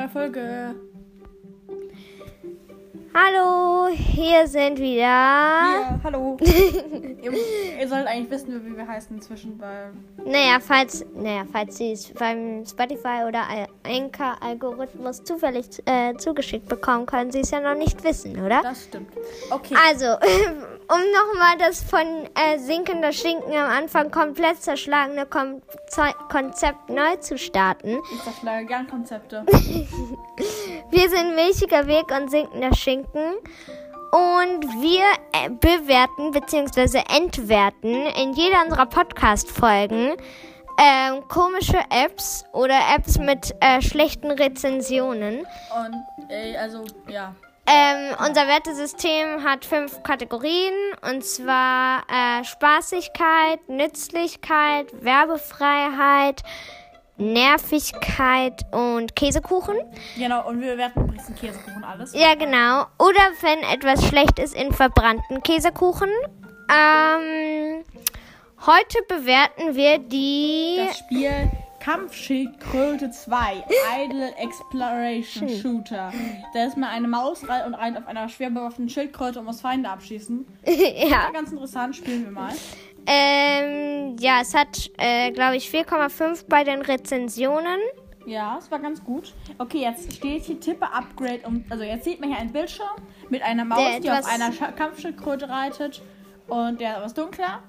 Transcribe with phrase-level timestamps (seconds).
[0.00, 0.74] neue Folge.
[3.12, 5.02] Hallo, hier sind wieder.
[5.02, 6.36] Ja, hallo.
[6.42, 7.32] ihr,
[7.80, 9.92] ihr sollt eigentlich wissen, wie wir heißen inzwischen, weil.
[10.24, 13.42] Naja, falls, naja, falls Sie es beim Spotify oder
[13.82, 18.62] Anchor-Algorithmus zufällig äh, zugeschickt bekommen, können Sie es ja noch nicht wissen, oder?
[18.62, 19.12] Das stimmt.
[19.50, 19.74] Okay.
[19.88, 20.06] Also,
[20.90, 25.62] um nochmal das von äh, sinkender Schinken am Anfang komplett zerschlagene Kom
[26.28, 28.00] Konzept neu zu starten.
[28.12, 29.44] Ich zerschlage gern Konzepte.
[30.90, 33.34] Wir sind milchiger Weg und sinkender Schinken.
[34.12, 37.00] Und wir äh, bewerten bzw.
[37.16, 40.16] entwerten in jeder unserer Podcast-Folgen
[40.80, 45.40] ähm, komische Apps oder Apps mit äh, schlechten Rezensionen.
[45.40, 47.34] Und, ey, also, ja.
[47.66, 50.72] Ähm, unser Wertesystem hat fünf Kategorien
[51.08, 56.42] und zwar äh, Spaßigkeit, Nützlichkeit, Werbefreiheit,
[57.16, 59.76] Nervigkeit und Käsekuchen.
[60.16, 62.12] Genau, und wir bewerten übrigens den Käsekuchen alles.
[62.14, 62.86] Ja, genau.
[62.98, 66.10] Oder wenn etwas schlecht ist in verbrannten Käsekuchen.
[66.70, 67.84] Ähm,
[68.66, 70.84] heute bewerten wir die.
[70.86, 71.50] Das Spiel
[71.80, 73.64] Kampfschildkröte 2,
[74.04, 76.12] Idle Exploration Shooter.
[76.54, 79.60] Da ist man eine Maus rein und rein auf einer schwer bewaffneten Schildkröte und muss
[79.60, 80.46] Feinde abschießen.
[80.66, 81.30] ja.
[81.32, 82.52] Ganz interessant, spielen wir mal.
[83.06, 87.78] Ähm, ja, es hat, äh, glaube ich, 4,5 bei den Rezensionen.
[88.26, 89.32] Ja, es war ganz gut.
[89.58, 91.40] Okay, jetzt steht hier Tippe Upgrade.
[91.46, 92.86] Um, also jetzt sieht man hier einen Bildschirm
[93.30, 96.02] mit einer Maus, Der die auf einer Scha- Kampfschildkröte reitet.
[96.46, 97.62] Und der ist etwas dunkler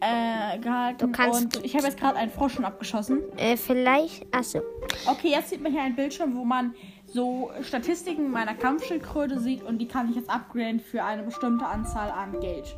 [0.00, 0.98] äh, gehalten.
[0.98, 3.22] Du kannst- und ich habe jetzt gerade einen Frosch schon abgeschossen.
[3.36, 4.26] Äh, vielleicht.
[4.34, 4.60] Achso.
[5.06, 6.74] Okay, jetzt sieht man hier einen Bildschirm, wo man
[7.06, 9.62] so Statistiken meiner Kampfschildkröte sieht.
[9.62, 12.76] Und die kann ich jetzt upgraden für eine bestimmte Anzahl an Geld.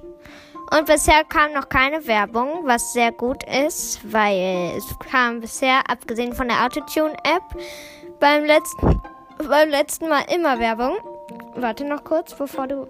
[0.70, 6.34] Und bisher kam noch keine Werbung, was sehr gut ist, weil es kam bisher, abgesehen
[6.34, 7.42] von der Autotune-App,
[8.20, 9.00] beim letzten,
[9.48, 10.96] beim letzten Mal immer Werbung.
[11.56, 12.86] Warte noch kurz, bevor du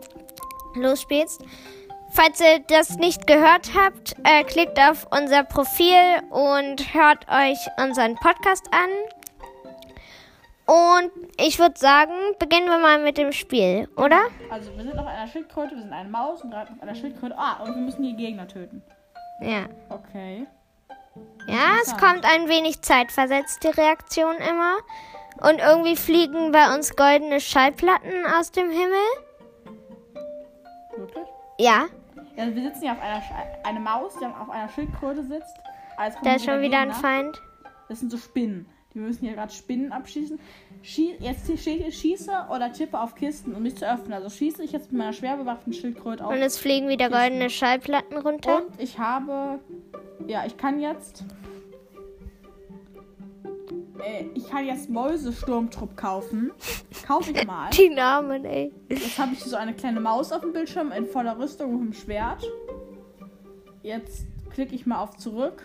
[0.74, 1.42] losspielst.
[2.20, 8.16] Falls ihr das nicht gehört habt, äh, klickt auf unser Profil und hört euch unseren
[8.16, 8.90] Podcast an.
[10.66, 14.18] Und ich würde sagen, beginnen wir mal mit dem Spiel, oder?
[14.50, 17.38] Also wir sind auf einer Schildkröte, wir sind eine Maus und gerade auf einer Schildkröte.
[17.38, 18.82] Ah, und wir müssen die Gegner töten.
[19.40, 19.66] Ja.
[19.88, 20.44] Okay.
[21.46, 24.78] Ja, es kommt ein wenig zeitversetzt, die Reaktion immer.
[25.40, 29.06] Und irgendwie fliegen bei uns goldene Schallplatten aus dem Himmel.
[30.96, 31.28] Wirklich?
[31.60, 31.86] Ja,
[32.38, 33.32] Ja, wir sitzen hier auf einer Sch
[33.64, 35.56] eine Maus, die auf einer Schildkröte sitzt.
[36.22, 36.94] Da ist schon wieder ein Gegner.
[36.94, 37.42] Feind.
[37.88, 38.66] Das sind so Spinnen.
[38.94, 40.38] Die müssen hier gerade Spinnen abschießen.
[40.82, 44.12] Schie jetzt schieße oder tippe auf Kisten, um mich zu öffnen.
[44.12, 46.32] Also schieße ich jetzt mit meiner schwer bewaffneten Schildkröte auf.
[46.32, 48.58] Und es fliegen wieder goldene Schallplatten runter.
[48.58, 49.58] Und ich habe.
[50.28, 51.24] Ja, ich kann jetzt.
[54.04, 56.52] Äh, ich kann jetzt Mäusesturmtrupp kaufen.
[57.06, 57.70] Kaufe ich mal.
[57.70, 58.72] Die Namen, ey.
[58.88, 61.92] Jetzt habe ich so eine kleine Maus auf dem Bildschirm in voller Rüstung und einem
[61.92, 62.44] Schwert.
[63.82, 65.62] Jetzt klicke ich mal auf zurück.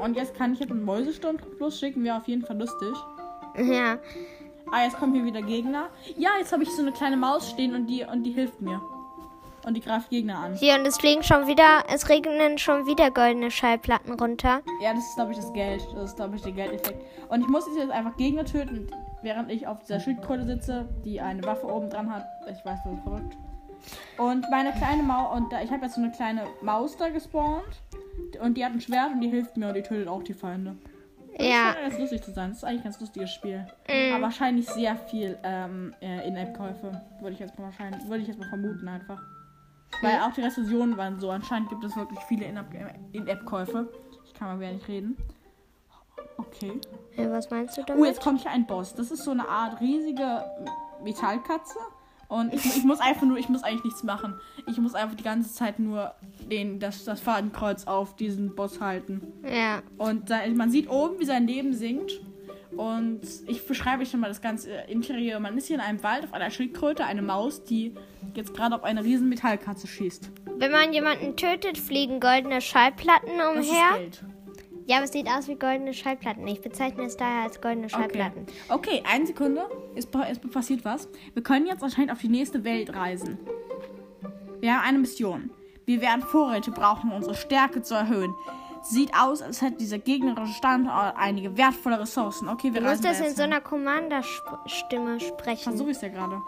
[0.00, 2.02] Und jetzt kann ich jetzt einen Mäusesturm losschicken.
[2.04, 2.94] Wäre auf jeden Fall lustig.
[3.58, 3.98] Ja.
[4.70, 5.88] Ah, jetzt kommen hier wieder Gegner.
[6.16, 8.80] Ja, jetzt habe ich so eine kleine Maus stehen und die, und die hilft mir.
[9.66, 10.54] Und die greift Gegner an.
[10.54, 14.60] Hier, und es fliegen schon wieder, es regnen schon wieder goldene Schallplatten runter.
[14.80, 15.84] Ja, das ist, glaube ich, das Geld.
[15.92, 17.02] Das ist, glaube ich, der Geldeffekt.
[17.28, 18.86] Und ich muss jetzt einfach Gegner töten,
[19.22, 22.24] während ich auf dieser Schildkröte sitze, die eine Waffe oben dran hat.
[22.44, 23.36] Ich weiß, das ist verrückt.
[24.18, 27.82] Und meine kleine Maus, und da, ich habe jetzt so eine kleine Maus da gespawnt.
[28.40, 30.76] Und die hat ein Schwert und die hilft mir und die tötet auch die Feinde.
[31.36, 31.72] Das Ja.
[31.72, 32.50] scheint ganz lustig zu sein.
[32.50, 33.66] Das ist eigentlich ein ganz lustiges Spiel.
[33.88, 34.14] Mm.
[34.14, 37.00] Aber wahrscheinlich sehr viel ähm, äh, In-App-Käufe.
[37.20, 39.20] Würde ich jetzt mal wahrscheinlich, würde ich jetzt mal vermuten einfach.
[40.02, 41.30] Weil auch die Rezensionen waren so.
[41.30, 42.74] Anscheinend gibt es wirklich viele In-App-
[43.12, 43.88] In-App-Käufe.
[44.24, 45.16] Ich kann mal wieder nicht reden.
[46.38, 46.80] Okay.
[47.16, 48.04] Ja, Was meinst du Oh, damit?
[48.06, 48.94] jetzt kommt hier ein Boss.
[48.94, 50.44] Das ist so eine Art riesige
[51.02, 51.78] Metallkatze.
[52.28, 54.34] Und ich, ich muss einfach nur, ich muss eigentlich nichts machen.
[54.66, 56.12] Ich muss einfach die ganze Zeit nur
[56.50, 59.32] den, das, das Fadenkreuz auf diesen Boss halten.
[59.48, 59.80] Ja.
[59.96, 62.20] Und da, man sieht oben, wie sein Leben sinkt.
[62.76, 65.40] Und ich beschreibe euch schon mal das ganze Interieur.
[65.40, 67.94] Man ist hier in einem Wald auf einer Schildkröte, eine Maus, die
[68.34, 70.30] jetzt gerade auf eine riesen Metallkatze schießt.
[70.56, 73.98] Wenn man jemanden tötet, fliegen goldene Schallplatten Das ist umher.
[73.98, 74.24] Geld.
[74.88, 76.46] Ja, aber es sieht aus wie goldene Schallplatten.
[76.46, 77.96] Ich bezeichne es daher als goldene Okay.
[77.96, 78.46] Schallplatten.
[78.68, 79.62] okay, eine Sekunde.
[79.96, 81.08] Es passiert was.
[81.34, 83.38] Wir können jetzt anscheinend auf die nächste Welt reisen.
[84.60, 85.50] Wir haben eine Mission.
[85.86, 88.32] Wir werden Vorräte brauchen, um unsere Stärke zu erhöhen.
[88.88, 92.48] Sieht aus, als hätte dieser gegnerische Standort einige wertvolle Ressourcen.
[92.48, 95.62] Okay, wir Du musst das da in so einer Commander-Stimme sprechen.
[95.62, 96.40] Versuche ich es ja gerade.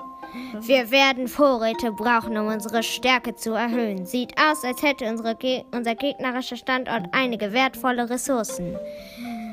[0.60, 4.06] Wir werden Vorräte brauchen, um unsere Stärke zu erhöhen.
[4.06, 8.76] Sieht aus, als hätte unsere Ge unser gegnerischer Standort einige wertvolle Ressourcen.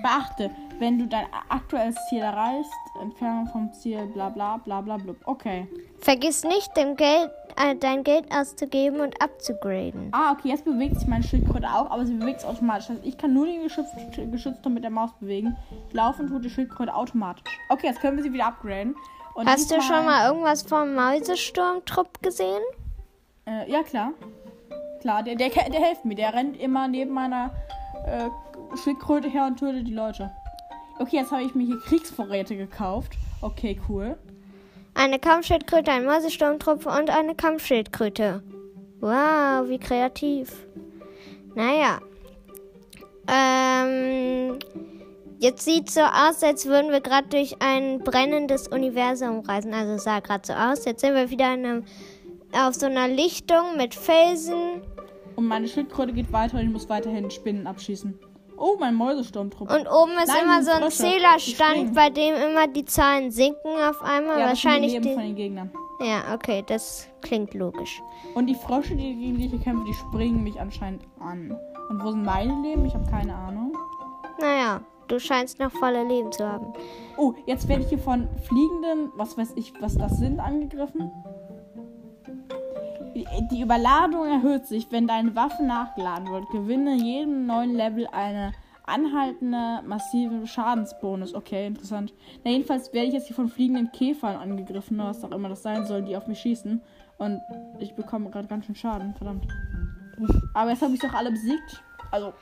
[0.04, 5.14] Beachte, wenn du dein aktuelles Ziel erreichst, Entfernung vom Ziel, bla bla bla bla bla.
[5.26, 5.68] Okay.
[6.00, 10.10] Vergiss nicht, dein Geld, äh, dein Geld auszugeben und abzugraden.
[10.12, 12.90] Ah, okay, jetzt bewegt sich meine Schildkröte auch, aber sie bewegt sich automatisch.
[12.90, 13.88] Heißt, ich kann nur den Geschütz,
[14.32, 15.56] Geschützturm mit der Maus bewegen.
[15.92, 17.44] Laufen tut die Schildkröte automatisch.
[17.70, 18.96] Okay, jetzt können wir sie wieder upgraden.
[19.36, 22.62] Und Hast du schon mal irgendwas vom Mäusesturmtrupp gesehen?
[23.46, 24.12] Äh, ja, klar.
[25.02, 26.16] Klar, der, der, der hilft mir.
[26.16, 27.52] Der rennt immer neben meiner
[28.06, 28.30] äh,
[28.78, 30.32] Schildkröte her und tötet die Leute.
[30.98, 33.14] Okay, jetzt habe ich mir hier Kriegsvorräte gekauft.
[33.42, 34.18] Okay, cool.
[34.94, 38.42] Eine Kampfschildkröte, ein Mäusesturmtrupp und eine Kampfschildkröte.
[39.02, 40.66] Wow, wie kreativ.
[41.54, 42.00] Naja.
[43.28, 44.58] Ähm,
[45.40, 49.74] jetzt sieht so aus, als würden wir gerade durch ein brennendes Universum reisen.
[49.74, 50.86] Also es sah gerade so aus.
[50.86, 51.84] Jetzt sind wir wieder in einem,
[52.54, 54.82] auf so einer Lichtung mit Felsen.
[55.36, 58.18] Und meine Schildkröte geht weiter und ich muss weiterhin Spinnen abschießen.
[58.58, 59.70] Oh, mein Mäusesturmtrupp.
[59.70, 63.32] Und oben ist Nein, immer so ein Frösche, die Zählerstand, bei dem immer die Zahlen
[63.32, 64.40] sinken auf einmal.
[64.40, 65.14] ja, das sind die Wahrscheinlich Leben die.
[65.14, 65.72] von den Gegnern.
[66.02, 68.02] Ja, okay, das klingt logisch.
[68.34, 71.58] Und die Frösche, die gegen die ich kämpfe, die springen mich anscheinend an.
[71.90, 72.86] Und wo sind meine Leben?
[72.86, 73.78] Ich habe keine Ahnung.
[74.40, 76.74] Naja, du scheinst noch volle Leben zu haben.
[77.18, 81.12] Oh, jetzt werde ich hier von fliegenden, was weiß ich, was das sind, angegriffen.
[83.16, 86.50] Die- Überladung erhöht sich, wenn deine Waffe nachgeladen wird.
[86.50, 88.52] Gewinne jedem neuen Level eine
[88.86, 91.34] anhaltende, massive Schadensbonus.
[91.34, 92.14] Okay, interessant.
[92.44, 95.86] Na, jedenfalls werde ich jetzt hier von fliegenden Käfern angegriffen, was auch immer das sein
[95.86, 96.82] soll, die auf mich schießen.
[97.18, 97.42] Und
[97.80, 99.48] ich bekomme gerade ganz schön Schaden, verdammt.
[100.54, 101.84] Aber jetzt habe ich doch alle besiegt.
[102.12, 102.34] Also,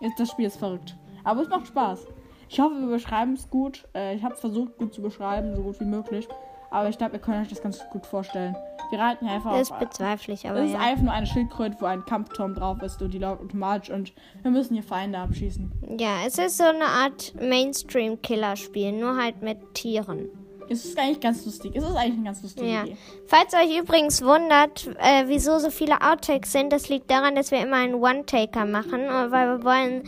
[0.00, 0.94] jetzt, das Spiel ist verrückt.
[1.24, 2.06] Aber es macht Spaß.
[2.48, 3.86] Ich hoffe, wir beschreiben es gut.
[3.94, 6.28] Äh, ich habe versucht, gut zu beschreiben, so gut wie möglich.
[6.70, 8.54] Aber ich glaube, ihr könnt euch das ganz gut vorstellen.
[8.98, 10.80] Einfach Das bezweifle ich, aber Es ist ja.
[10.80, 14.50] einfach nur eine Schildkröte, wo ein Kampfturm drauf ist und die läuft automatisch und wir
[14.50, 15.70] müssen hier Feinde abschießen.
[15.98, 20.28] Ja, es ist so eine Art Mainstream-Killerspiel, nur halt mit Tieren.
[20.68, 21.72] Es ist eigentlich ganz lustig.
[21.74, 22.84] Es ist eigentlich eine ganz lustige Ja.
[22.84, 22.96] Idee.
[23.26, 27.60] Falls euch übrigens wundert, äh, wieso so viele Outtakes sind, das liegt daran, dass wir
[27.60, 30.04] immer einen One-Taker machen, äh, weil wir wollen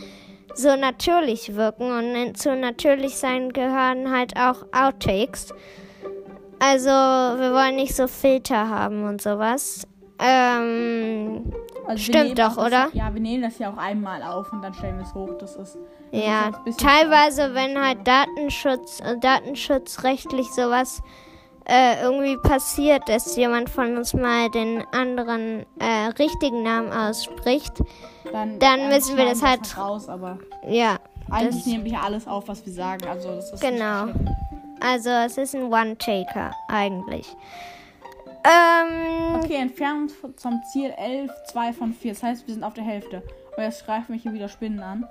[0.55, 5.53] so natürlich wirken und zu natürlich sein gehören halt auch Outtakes.
[6.65, 9.85] Also wir wollen nicht so Filter haben und sowas.
[10.19, 11.51] Ähm,
[11.85, 12.87] Also Stimmt doch, das, oder?
[12.93, 15.31] Ja, wir nehmen das ja auch einmal auf und dann stellen wir es hoch.
[15.39, 15.75] Das ist.
[16.11, 21.01] Das ist ja, bisschen teilweise, wenn halt Datenschutz, äh, datenschutzrechtlich sowas
[21.65, 27.73] äh, irgendwie passiert, dass jemand von uns mal den anderen äh, richtigen Namen ausspricht.
[28.31, 30.37] Dann, Dann äh, müssen wir das halt- raus, aber
[30.67, 30.97] Ja,
[31.31, 33.05] eigentlich nehmen wir hier alles auf, was wir sagen.
[33.09, 34.03] Also das ist nicht Genau.
[34.07, 34.27] schlimm.
[34.83, 37.27] Also es ist ein One-Taker eigentlich.
[38.43, 42.13] Ähm, Okay, Entfernung zum Ziel 11, 2 von 4.
[42.13, 43.23] Das heißt, wir sind auf der Hälfte.
[43.55, 45.07] Und jetzt greifen mich hier wieder Spinnen an.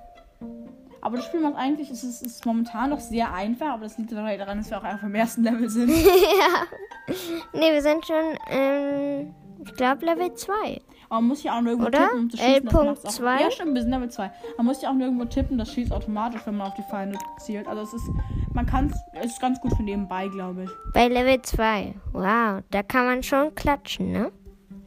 [1.01, 3.99] Aber das Spiel macht eigentlich, es ist, es ist momentan noch sehr einfach, aber das
[3.99, 5.91] liegt daran, dass wir auch einfach im ersten Level sind.
[5.91, 7.15] ja.
[7.53, 9.35] Nee, wir sind schon, ähm,
[9.65, 10.81] ich glaube, Level 2.
[11.13, 11.99] Aber man muss ja auch nirgendwo Oder?
[11.99, 12.65] tippen, um zu schießen.
[12.65, 13.41] das macht's auch- L.2?
[13.43, 14.31] Ja, stimmt, wir sind Level 2.
[14.57, 17.69] Man muss ja auch nirgendwo tippen, das schießt automatisch, wenn man auf die Feinde zielt.
[17.69, 18.09] Also es ist,
[18.55, 20.71] man kann es ist ganz gut für nebenbei, glaube ich.
[20.95, 21.93] Bei Level 2.
[22.15, 24.33] Wow, da kann man schon klatschen, ne?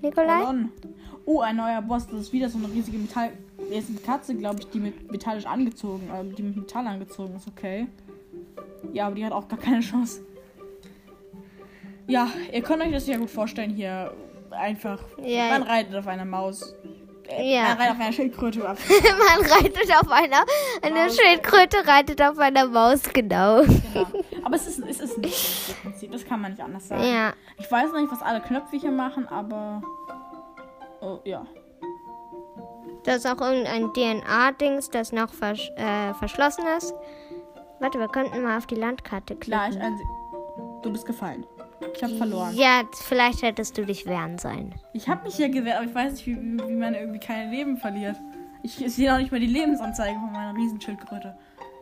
[0.01, 0.41] Nikolai?
[1.25, 2.07] Oh, ein neuer Boss.
[2.07, 3.29] Das ist wieder so eine riesige Metall.
[3.69, 7.35] Er ist eine Katze, glaube ich, die mit metallisch angezogen, äh, die mit Metall angezogen
[7.35, 7.85] ist, okay.
[8.93, 10.21] Ja, aber die hat auch gar keine Chance.
[12.07, 14.11] Ja, ihr könnt euch das ja gut vorstellen hier.
[14.57, 14.99] Einfach.
[15.21, 15.49] Ja.
[15.49, 16.73] Man reitet auf einer Maus.
[17.27, 17.63] Äh, Ja.
[17.69, 18.59] Man reitet auf einer Schildkröte.
[18.63, 20.45] Man reitet auf einer,
[20.81, 21.17] eine Maus.
[21.17, 23.61] Schildkröte reitet auf einer Maus, genau.
[23.63, 24.05] genau.
[24.43, 25.21] Aber es ist, es ist ein
[25.83, 26.11] Prinzip.
[26.11, 27.03] Das kann man nicht anders sagen.
[27.03, 29.81] Ja, Ich weiß noch nicht, was alle Knöpfe hier machen, aber.
[31.01, 31.45] Oh, ja.
[33.03, 36.93] da ist auch irgendein DNA-Dings, das noch vers äh, verschlossen ist.
[37.79, 39.95] Warte, wir könnten mal auf die Landkarte Klar, ich klicken.
[39.97, 41.45] einse- Du bist gefallen.
[41.95, 42.53] Ich habe verloren.
[42.55, 44.73] Ja, vielleicht hättest du dich wehren sollen.
[44.93, 47.77] Ich habe mich hier gewehrt, aber ich weiß nicht, wie, wie man irgendwie keine Leben
[47.77, 48.15] verliert.
[48.63, 51.35] Ich, ich sehe auch nicht mal die Lebensanzeige von meiner Riesenschildkröte.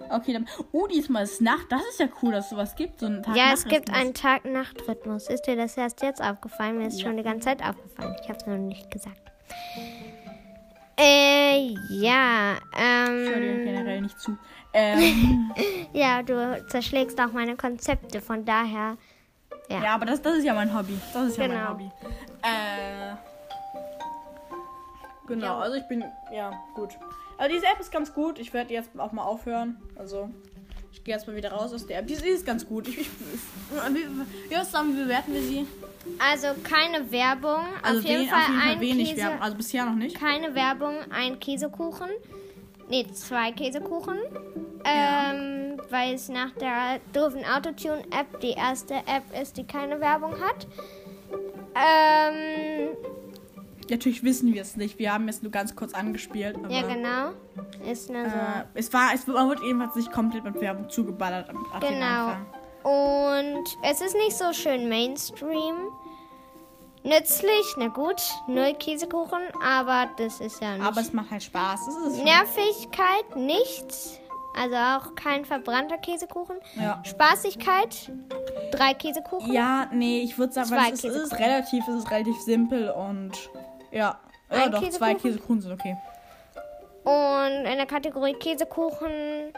[0.10, 0.48] Okay, dann.
[0.74, 1.66] Oh, diesmal ist Nacht.
[1.70, 3.00] Das ist ja cool, dass es sowas gibt.
[3.00, 5.28] So einen Tag Ja, es gibt einen Tag-Nacht-Rhythmus.
[5.30, 6.78] Ist dir das erst jetzt aufgefallen?
[6.78, 7.08] Mir ist Ja.
[7.08, 8.16] schon die ganze Zeit aufgefallen.
[8.22, 9.22] Ich habe es noch nicht gesagt.
[11.00, 14.38] Äh, ja, Ich höre dir ähm, generell nicht zu.
[14.74, 15.52] Ähm,
[15.94, 18.98] ja, du zerschlägst auch meine Konzepte, von daher,
[19.70, 19.84] ja.
[19.84, 20.98] ja, aber das, das ist ja mein Hobby.
[21.14, 21.70] Das ist ja mein Genau.
[21.72, 21.92] Hobby.
[22.44, 23.16] Äh.
[25.28, 25.60] Genau, Ja.
[25.60, 26.04] also ich bin.
[26.34, 26.90] Ja, gut.
[27.38, 28.40] Aber diese App ist ganz gut.
[28.40, 29.78] Ich werde jetzt auch mal aufhören.
[29.96, 30.30] Also.
[30.92, 32.08] Ich gehe jetzt mal wieder raus aus der App.
[32.08, 32.88] Die die ist ganz gut.
[32.88, 34.06] Ich, ich, wie,
[34.50, 35.66] wie, sagen, wie bewerten wir sie?
[36.20, 39.42] Also keine Werbung, Also auf jeden wen- Fall auf jeden Fall ein wenig Käse, Werbung.
[39.42, 40.20] Also bisher noch nicht.
[40.20, 42.10] keine Werbung, ein Käsekuchen,
[42.90, 44.18] nee, zwei Käsekuchen,
[44.86, 45.63] ähm,
[45.94, 50.68] weil es nach der doofen Autotune-App die erste App ist, die keine Werbung hat.
[51.76, 52.90] Ähm,
[53.90, 54.98] Natürlich wissen wir es nicht.
[54.98, 56.58] Wir haben es nur ganz kurz angespielt.
[56.68, 57.32] Ja, genau.
[57.90, 58.36] Ist nur so.
[58.36, 62.34] Äh, es war, es, man wird ebenfalls nicht komplett mit Werbung zugeballert am Genau.
[62.84, 65.76] Und es ist nicht so schön Mainstream.
[67.06, 70.86] Nützlich, na gut, null Käsekuchen, aber das ist ja nicht.
[70.86, 71.82] Aber es macht halt Spaß.
[72.24, 74.22] Nervigkeit nichts,
[74.56, 76.58] also auch kein verbrannter Käsekuchen.
[76.76, 77.02] Ja.
[77.04, 78.12] Spaßigkeit,
[78.72, 79.52] drei Käsekuchen.
[79.52, 81.46] Ja, nee, ich würde sagen, weil es ist, es ist Käsekuchen.
[81.46, 83.32] relativ, es ist relativ simpel und
[83.92, 84.20] ja.
[84.52, 85.22] Ja, Ein doch, zwei Käsekuchen?
[85.22, 85.98] Käsekuchen sind okay.
[87.04, 89.52] Und in der Kategorie Käsekuchen,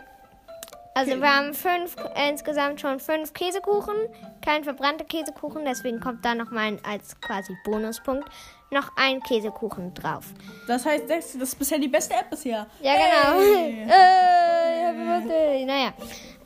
[0.96, 1.22] also Okay.
[1.22, 1.96] wir haben fünf,
[2.30, 3.96] insgesamt schon fünf Käsekuchen,
[4.42, 8.28] kein verbrannter Käsekuchen, deswegen kommt da noch mal ein, als quasi Bonuspunkt
[8.72, 10.26] noch ein Käsekuchen drauf.
[10.68, 12.68] Das heißt, das ist bisher die beste App bisher.
[12.82, 13.40] Ja, genau.
[13.40, 13.88] Hey.
[14.86, 15.66] Happy Birthday.
[15.66, 15.94] Naja.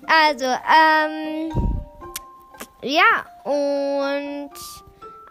[0.08, 1.52] Also, ähm.
[2.82, 4.52] Ja, und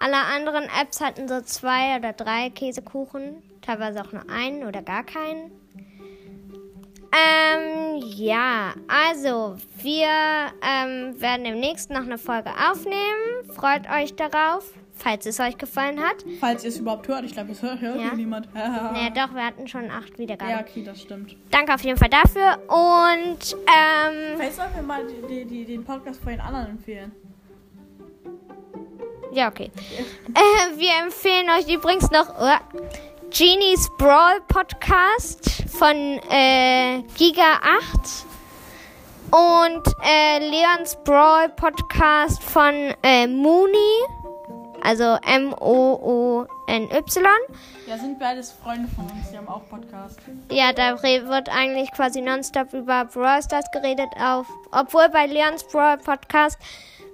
[0.00, 3.42] alle anderen Apps hatten so zwei oder drei Käsekuchen.
[3.62, 5.50] Teilweise auch nur einen oder gar keinen.
[7.11, 10.09] Ähm, ja, also wir
[10.62, 13.50] ähm, werden demnächst noch eine Folge aufnehmen.
[13.54, 16.17] Freut euch darauf, falls es euch gefallen hat.
[16.40, 17.25] Falls ihr es überhaupt hört.
[17.25, 18.14] Ich glaube, es hört, hört Ja.
[18.14, 18.49] niemand.
[18.55, 20.50] Naja, doch, wir hatten schon acht Wiedergaben.
[20.50, 21.37] ja, okay, das stimmt.
[21.50, 22.59] Danke auf jeden Fall dafür.
[22.69, 27.12] Und ähm, Vielleicht sollten wir mal die, die, den Podcast von den anderen empfehlen.
[29.33, 29.71] ja, okay.
[30.35, 32.57] Äh, wir empfehlen euch übrigens noch uh,
[33.31, 35.95] Genies Brawl Podcast von
[36.31, 38.25] äh, Giga 8
[39.31, 43.76] und äh, Leons Brawl Podcast von äh, Mooney,
[44.88, 46.88] also M-O-O-N-Y.
[47.87, 50.18] Ja, sind beides Freunde von uns, die haben auch Podcast.
[50.50, 55.99] Ja, da wird eigentlich quasi nonstop über Brawl Stars geredet, auf, obwohl bei Leons Brawl
[55.99, 56.59] Podcast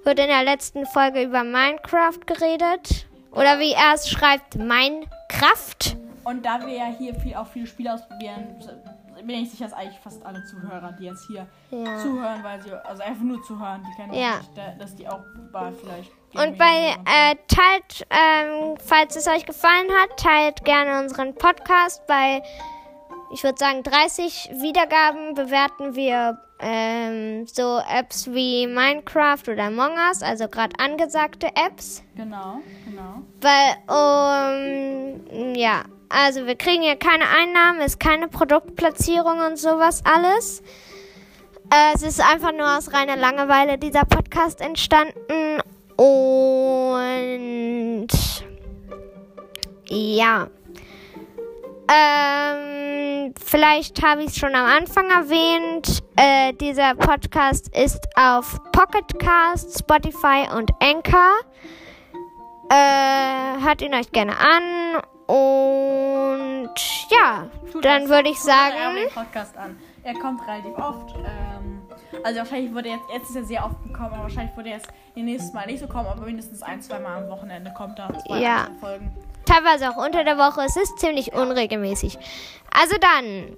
[0.05, 3.07] wird in der letzten Folge über Minecraft geredet.
[3.33, 5.97] Oder wie er es schreibt, Minecraft.
[6.23, 8.57] Und da wir ja hier viel, auch viele Spiele ausprobieren,
[9.27, 11.97] bin ich sicher, dass eigentlich fast alle Zuhörer, die jetzt hier Ja.
[11.99, 14.39] zuhören, weil sie, also einfach nur zuhören, die kennen Ja.
[14.39, 16.11] nicht, da- dass die auch bei vielleicht.
[16.35, 22.05] Und bei, äh, teilt, ähm, falls es euch gefallen hat, teilt gerne unseren Podcast.
[22.07, 22.43] Bei,
[23.33, 30.23] ich würde sagen, 30 Wiedergaben bewerten wir ähm, so Apps wie Minecraft oder Among Us,
[30.23, 32.03] also gerade angesagte Apps.
[32.15, 33.23] Genau, genau.
[33.41, 33.77] Weil,
[35.39, 40.63] um, ja, also wir kriegen hier keine Einnahmen, ist keine Produktplatzierung und sowas alles.
[41.71, 45.61] Äh, es ist einfach nur aus reiner Langeweile dieser Podcast entstanden
[45.97, 48.09] und
[49.89, 50.49] ja.
[51.87, 56.03] Ähm, vielleicht habe ich es schon am Anfang erwähnt.
[56.17, 61.33] Äh, dieser Podcast ist auf Pocketcast, Spotify und Anchor.
[62.71, 65.03] Äh, hört ihn euch gerne an.
[65.27, 66.71] Und
[67.11, 69.79] ja, Tut dann würde ich sagen, einmal den Podcast an.
[70.03, 71.15] Er kommt relativ oft.
[71.17, 71.83] Ähm,
[72.23, 74.89] also wahrscheinlich wurde jetzt, jetzt ist er sehr oft gekommen, aber wahrscheinlich würde er jetzt
[75.15, 78.39] nächstes Mal nicht so kommen, aber mindestens ein, zwei Mal am Wochenende kommt da zwei
[78.41, 78.69] Ja.
[78.81, 79.13] Folgen.
[79.47, 80.63] teilweise auch unter der Woche.
[80.63, 82.19] Es ist ziemlich unregelmäßig.
[82.73, 83.57] Also dann,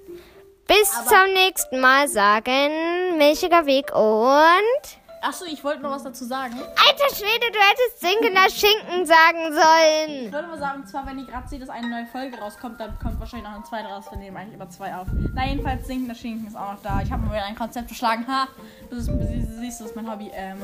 [0.67, 4.97] bis Aber- zum nächsten Mal sagen Milchiger Weg und...
[5.21, 6.53] Achso, ich wollte noch was dazu sagen.
[6.59, 10.25] Alter Schwede, du hättest Singeler Schinken sagen sollen.
[10.27, 12.79] Ich würde mal sagen, und zwar, wenn ihr gerade seht, dass eine neue Folge rauskommt,
[12.79, 14.05] dann kommt wahrscheinlich noch eine zweite raus.
[14.11, 15.07] Wir nehmen eigentlich immer zwei auf.
[15.33, 17.01] Na, jedenfalls, Sinkender Schinken ist auch noch da.
[17.01, 18.25] Ich habe mir wieder ein Konzept geschlagen.
[18.27, 18.47] Ha,
[18.89, 20.29] das ist, sie- siehst du, das ist mein Hobby.
[20.33, 20.57] Ähm,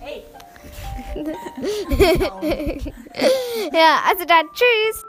[0.00, 0.24] hey.
[3.72, 5.04] Ja, also dann, tschüss.